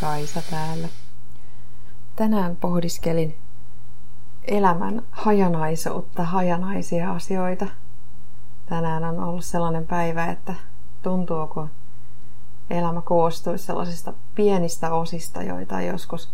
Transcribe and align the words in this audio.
Kaisa 0.00 0.42
täällä. 0.50 0.88
Tänään 2.16 2.56
pohdiskelin 2.56 3.36
elämän 4.44 5.02
hajanaisuutta, 5.10 6.24
hajanaisia 6.24 7.12
asioita. 7.12 7.66
Tänään 8.66 9.04
on 9.04 9.20
ollut 9.20 9.44
sellainen 9.44 9.86
päivä, 9.86 10.26
että 10.26 10.54
tuntuuko 11.02 11.68
elämä 12.70 13.02
koostuisi 13.02 13.64
sellaisista 13.64 14.12
pienistä 14.34 14.94
osista, 14.94 15.42
joita 15.42 15.76
on 15.76 15.86
joskus 15.86 16.32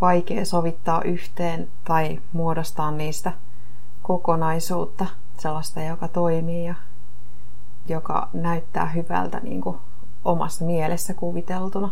vaikea 0.00 0.44
sovittaa 0.44 1.02
yhteen 1.02 1.68
tai 1.84 2.20
muodostaa 2.32 2.90
niistä 2.90 3.32
kokonaisuutta, 4.02 5.06
sellaista, 5.38 5.82
joka 5.82 6.08
toimii 6.08 6.66
ja 6.66 6.74
joka 7.88 8.28
näyttää 8.32 8.86
hyvältä 8.86 9.40
niin 9.40 9.60
kuin 9.60 9.76
omassa 10.24 10.64
mielessä 10.64 11.14
kuviteltuna. 11.14 11.90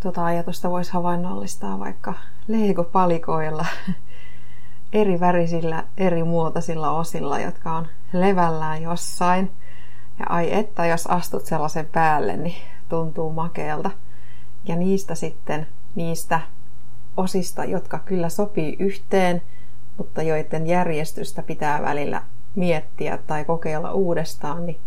Tuota 0.00 0.24
ajatusta 0.24 0.70
voisi 0.70 0.92
havainnollistaa 0.92 1.78
vaikka 1.78 2.14
Lego-palikoilla 2.48 3.66
eri 4.92 5.20
värisillä, 5.20 5.84
eri 5.96 6.24
muotoisilla 6.24 6.90
osilla, 6.90 7.40
jotka 7.40 7.76
on 7.76 7.86
levällään 8.12 8.82
jossain. 8.82 9.52
Ja 10.18 10.26
ai 10.28 10.54
että, 10.54 10.86
jos 10.86 11.06
astut 11.06 11.46
sellaisen 11.46 11.86
päälle, 11.86 12.36
niin 12.36 12.56
tuntuu 12.88 13.32
makealta. 13.32 13.90
Ja 14.64 14.76
niistä 14.76 15.14
sitten, 15.14 15.66
niistä 15.94 16.40
osista, 17.16 17.64
jotka 17.64 17.98
kyllä 17.98 18.28
sopii 18.28 18.76
yhteen, 18.78 19.42
mutta 19.98 20.22
joiden 20.22 20.66
järjestystä 20.66 21.42
pitää 21.42 21.82
välillä 21.82 22.22
miettiä 22.54 23.18
tai 23.26 23.44
kokeilla 23.44 23.92
uudestaan, 23.92 24.66
niin 24.66 24.80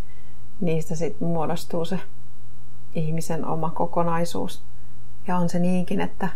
niistä 0.61 0.95
sitten 0.95 1.27
muodostuu 1.27 1.85
se 1.85 1.99
ihmisen 2.95 3.45
oma 3.45 3.69
kokonaisuus. 3.69 4.63
Ja 5.27 5.37
on 5.37 5.49
se 5.49 5.59
niinkin, 5.59 6.01
että 6.01 6.29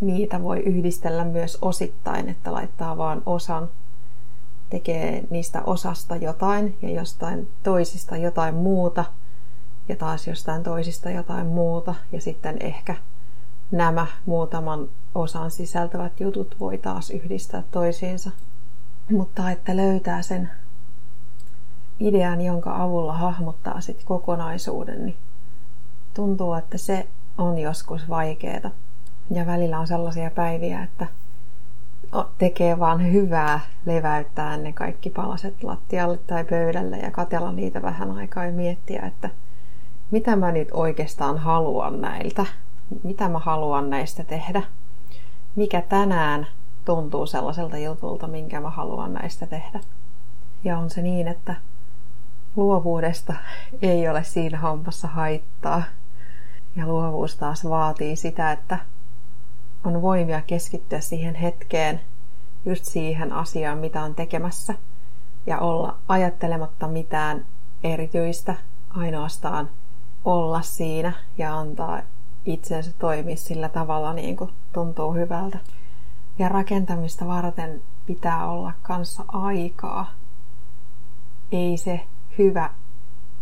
niitä 0.00 0.42
voi 0.42 0.58
yhdistellä 0.58 1.24
myös 1.24 1.58
osittain, 1.62 2.28
että 2.28 2.52
laittaa 2.52 2.96
vaan 2.96 3.22
osan, 3.26 3.68
tekee 4.70 5.24
niistä 5.30 5.62
osasta 5.62 6.16
jotain 6.16 6.76
ja 6.82 6.90
jostain 6.90 7.48
toisista 7.62 8.16
jotain 8.16 8.54
muuta 8.54 9.04
ja 9.88 9.96
taas 9.96 10.26
jostain 10.26 10.62
toisista 10.62 11.10
jotain 11.10 11.46
muuta 11.46 11.94
ja 12.12 12.20
sitten 12.20 12.56
ehkä 12.60 12.96
nämä 13.70 14.06
muutaman 14.26 14.88
osan 15.14 15.50
sisältävät 15.50 16.20
jutut 16.20 16.56
voi 16.60 16.78
taas 16.78 17.10
yhdistää 17.10 17.62
toisiinsa. 17.70 18.30
Mutta 19.10 19.50
että 19.50 19.76
löytää 19.76 20.22
sen 20.22 20.50
idean, 22.00 22.40
jonka 22.40 22.82
avulla 22.82 23.12
hahmottaa 23.12 23.80
sit 23.80 24.04
kokonaisuuden, 24.04 25.06
niin 25.06 25.16
tuntuu, 26.14 26.54
että 26.54 26.78
se 26.78 27.08
on 27.38 27.58
joskus 27.58 28.08
vaikeaa. 28.08 28.70
Ja 29.30 29.46
välillä 29.46 29.78
on 29.78 29.86
sellaisia 29.86 30.30
päiviä, 30.30 30.82
että 30.82 31.06
tekee 32.38 32.78
vaan 32.78 33.12
hyvää 33.12 33.60
leväyttää 33.86 34.56
ne 34.56 34.72
kaikki 34.72 35.10
palaset 35.10 35.62
lattialle 35.62 36.18
tai 36.26 36.44
pöydälle 36.44 36.96
ja 36.96 37.10
katella 37.10 37.52
niitä 37.52 37.82
vähän 37.82 38.10
aikaa 38.12 38.44
ja 38.44 38.52
miettiä, 38.52 39.02
että 39.06 39.30
mitä 40.10 40.36
mä 40.36 40.52
nyt 40.52 40.68
oikeastaan 40.72 41.38
haluan 41.38 42.00
näiltä, 42.00 42.46
mitä 43.02 43.28
mä 43.28 43.38
haluan 43.38 43.90
näistä 43.90 44.24
tehdä, 44.24 44.62
mikä 45.56 45.80
tänään 45.80 46.46
tuntuu 46.84 47.26
sellaiselta 47.26 47.78
jutulta, 47.78 48.26
minkä 48.26 48.60
mä 48.60 48.70
haluan 48.70 49.14
näistä 49.14 49.46
tehdä. 49.46 49.80
Ja 50.64 50.78
on 50.78 50.90
se 50.90 51.02
niin, 51.02 51.28
että 51.28 51.54
luovuudesta 52.56 53.34
ei 53.82 54.08
ole 54.08 54.24
siinä 54.24 54.58
hommassa 54.58 55.08
haittaa. 55.08 55.82
Ja 56.76 56.86
luovuus 56.86 57.36
taas 57.36 57.64
vaatii 57.64 58.16
sitä, 58.16 58.52
että 58.52 58.78
on 59.84 60.02
voimia 60.02 60.42
keskittyä 60.42 61.00
siihen 61.00 61.34
hetkeen, 61.34 62.00
just 62.64 62.84
siihen 62.84 63.32
asiaan, 63.32 63.78
mitä 63.78 64.02
on 64.02 64.14
tekemässä, 64.14 64.74
ja 65.46 65.58
olla 65.58 65.98
ajattelematta 66.08 66.88
mitään 66.88 67.46
erityistä, 67.84 68.54
ainoastaan 68.90 69.70
olla 70.24 70.62
siinä 70.62 71.12
ja 71.38 71.58
antaa 71.58 72.02
itsensä 72.44 72.90
toimia 72.98 73.36
sillä 73.36 73.68
tavalla 73.68 74.12
niin 74.12 74.36
kuin 74.36 74.50
tuntuu 74.72 75.14
hyvältä. 75.14 75.58
Ja 76.38 76.48
rakentamista 76.48 77.26
varten 77.26 77.82
pitää 78.06 78.50
olla 78.50 78.72
kanssa 78.82 79.24
aikaa. 79.28 80.10
Ei 81.52 81.76
se 81.76 82.00
hyvä 82.38 82.70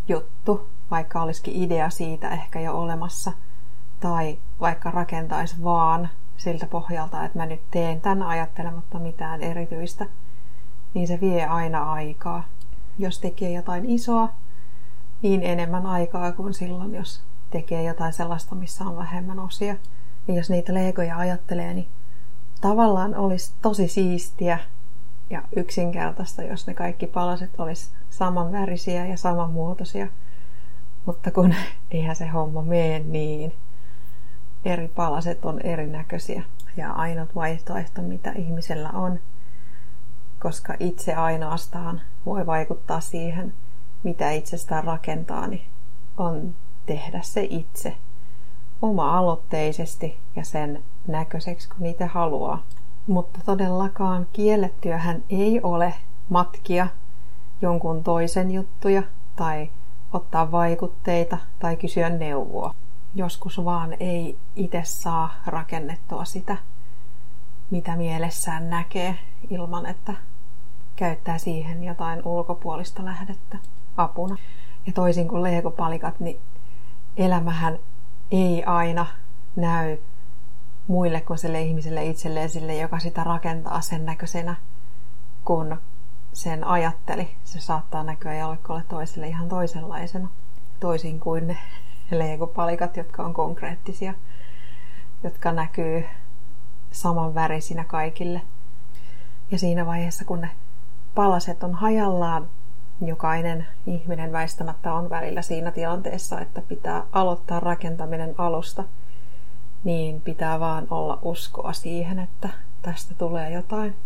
juttu, 0.08 0.68
vaikka 0.90 1.22
olisikin 1.22 1.62
idea 1.62 1.90
siitä 1.90 2.28
ehkä 2.28 2.60
jo 2.60 2.78
olemassa, 2.78 3.32
tai 4.00 4.38
vaikka 4.60 4.90
rakentaisi 4.90 5.64
vaan 5.64 6.08
siltä 6.36 6.66
pohjalta, 6.66 7.24
että 7.24 7.38
mä 7.38 7.46
nyt 7.46 7.60
teen 7.70 8.00
tämän 8.00 8.22
ajattelematta 8.22 8.98
mitään 8.98 9.40
erityistä, 9.40 10.06
niin 10.94 11.08
se 11.08 11.20
vie 11.20 11.46
aina 11.46 11.92
aikaa. 11.92 12.44
Jos 12.98 13.18
tekee 13.18 13.50
jotain 13.50 13.90
isoa, 13.90 14.28
niin 15.22 15.42
enemmän 15.42 15.86
aikaa 15.86 16.32
kuin 16.32 16.54
silloin, 16.54 16.94
jos 16.94 17.22
tekee 17.50 17.82
jotain 17.82 18.12
sellaista, 18.12 18.54
missä 18.54 18.84
on 18.84 18.96
vähemmän 18.96 19.38
osia. 19.38 19.76
Ja 20.28 20.34
jos 20.34 20.50
niitä 20.50 20.74
legoja 20.74 21.18
ajattelee, 21.18 21.74
niin 21.74 21.88
tavallaan 22.60 23.14
olisi 23.14 23.52
tosi 23.62 23.88
siistiä 23.88 24.58
ja 25.30 25.42
yksinkertaista, 25.56 26.42
jos 26.42 26.66
ne 26.66 26.74
kaikki 26.74 27.06
palaset 27.06 27.60
olisi 27.60 27.90
samanvärisiä 28.10 29.06
ja 29.06 29.16
samanmuotoisia. 29.16 30.06
Mutta 31.06 31.30
kun 31.30 31.54
eihän 31.90 32.16
se 32.16 32.26
homma 32.26 32.62
mene 32.62 32.98
niin. 32.98 33.52
Eri 34.64 34.88
palaset 34.88 35.44
on 35.44 35.60
erinäköisiä 35.60 36.42
ja 36.76 36.92
ainut 36.92 37.34
vaihtoehto, 37.34 38.02
mitä 38.02 38.32
ihmisellä 38.32 38.90
on, 38.90 39.18
koska 40.40 40.74
itse 40.80 41.14
ainoastaan 41.14 42.00
voi 42.26 42.46
vaikuttaa 42.46 43.00
siihen, 43.00 43.54
mitä 44.02 44.30
itsestään 44.30 44.84
rakentaa, 44.84 45.46
niin 45.46 45.66
on 46.16 46.54
tehdä 46.86 47.20
se 47.22 47.46
itse 47.50 47.96
oma-aloitteisesti 48.82 50.18
ja 50.36 50.44
sen 50.44 50.82
näköiseksi, 51.06 51.68
kun 51.68 51.76
niitä 51.80 52.06
haluaa. 52.06 52.62
Mutta 53.06 53.40
todellakaan 53.44 54.26
kiellettyähän 54.32 55.22
ei 55.30 55.60
ole 55.62 55.94
matkia 56.28 56.88
jonkun 57.62 58.04
toisen 58.04 58.50
juttuja 58.50 59.02
tai 59.36 59.70
ottaa 60.12 60.52
vaikutteita 60.52 61.38
tai 61.58 61.76
kysyä 61.76 62.08
neuvoa. 62.08 62.74
Joskus 63.14 63.64
vaan 63.64 63.96
ei 64.00 64.38
itse 64.56 64.82
saa 64.84 65.34
rakennettua 65.46 66.24
sitä, 66.24 66.56
mitä 67.70 67.96
mielessään 67.96 68.70
näkee, 68.70 69.18
ilman 69.50 69.86
että 69.86 70.14
käyttää 70.96 71.38
siihen 71.38 71.84
jotain 71.84 72.22
ulkopuolista 72.24 73.04
lähdettä 73.04 73.58
apuna. 73.96 74.36
Ja 74.86 74.92
toisin 74.92 75.28
kuin 75.28 75.42
legopalikat, 75.42 76.20
niin 76.20 76.40
elämähän 77.16 77.78
ei 78.30 78.64
aina 78.64 79.06
näy 79.56 79.98
muille 80.88 81.20
kuin 81.20 81.38
sille 81.38 81.62
ihmiselle 81.62 82.04
itselleen 82.04 82.50
sille, 82.50 82.76
joka 82.76 82.98
sitä 82.98 83.24
rakentaa 83.24 83.80
sen 83.80 84.06
näköisenä, 84.06 84.56
kun 85.44 85.76
sen 86.32 86.64
ajatteli. 86.64 87.30
Se 87.44 87.60
saattaa 87.60 88.04
näkyä 88.04 88.34
jollekulle 88.34 88.82
toiselle 88.88 89.28
ihan 89.28 89.48
toisenlaisena, 89.48 90.28
toisin 90.80 91.20
kuin 91.20 91.48
ne 91.48 91.58
Lego-palikat, 92.10 92.96
jotka 92.96 93.24
on 93.24 93.34
konkreettisia, 93.34 94.14
jotka 95.22 95.52
näkyy 95.52 96.04
saman 96.92 97.34
värisinä 97.34 97.84
kaikille. 97.84 98.42
Ja 99.50 99.58
siinä 99.58 99.86
vaiheessa, 99.86 100.24
kun 100.24 100.40
ne 100.40 100.50
palaset 101.14 101.62
on 101.62 101.74
hajallaan, 101.74 102.48
jokainen 103.00 103.66
ihminen 103.86 104.32
väistämättä 104.32 104.94
on 104.94 105.10
välillä 105.10 105.42
siinä 105.42 105.70
tilanteessa, 105.70 106.40
että 106.40 106.60
pitää 106.60 107.02
aloittaa 107.12 107.60
rakentaminen 107.60 108.34
alusta, 108.38 108.84
niin 109.84 110.20
pitää 110.20 110.60
vaan 110.60 110.86
olla 110.90 111.18
uskoa 111.22 111.72
siihen, 111.72 112.18
että 112.18 112.48
tästä 112.82 113.14
tulee 113.14 113.50
jotain. 113.50 113.96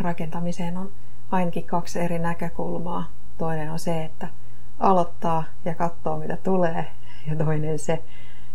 Rakentamiseen 0.00 0.76
on 0.76 0.90
ainakin 1.30 1.64
kaksi 1.64 1.98
eri 1.98 2.18
näkökulmaa. 2.18 3.10
Toinen 3.38 3.72
on 3.72 3.78
se, 3.78 4.04
että 4.04 4.28
aloittaa 4.78 5.44
ja 5.64 5.74
katsoo 5.74 6.18
mitä 6.18 6.36
tulee. 6.36 6.86
Ja 7.26 7.36
toinen 7.36 7.78
se, 7.78 8.02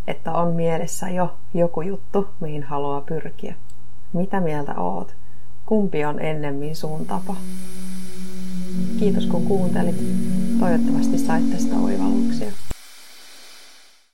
että 0.07 0.31
on 0.31 0.55
mielessä 0.55 1.09
jo 1.09 1.35
joku 1.53 1.81
juttu, 1.81 2.27
mihin 2.39 2.63
haluaa 2.63 3.01
pyrkiä. 3.01 3.55
Mitä 4.13 4.39
mieltä 4.41 4.79
oot? 4.79 5.15
Kumpi 5.65 6.05
on 6.05 6.19
ennemmin 6.19 6.75
sun 6.75 7.05
tapa? 7.05 7.35
Kiitos 8.99 9.25
kun 9.25 9.45
kuuntelit. 9.45 10.03
Toivottavasti 10.59 11.17
sait 11.17 11.51
tästä 11.51 11.75
oivalluksia. 11.75 12.64